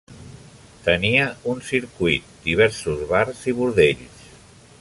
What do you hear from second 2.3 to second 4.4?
diversos bars i bordells.